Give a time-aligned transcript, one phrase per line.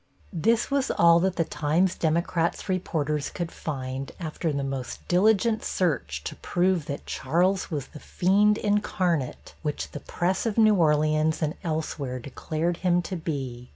[0.33, 6.23] This was all that the Times Democrat's reporters could find after the most diligent search
[6.23, 11.53] to prove that Charles was the fiend incarnate which the press of New Orleans and
[11.63, 13.69] elsewhere declared him to be.